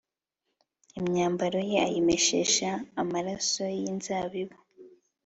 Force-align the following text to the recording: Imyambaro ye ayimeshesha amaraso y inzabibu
Imyambaro 0.99 1.59
ye 1.71 1.77
ayimeshesha 1.87 2.69
amaraso 3.01 3.63
y 3.81 3.81
inzabibu 3.91 4.57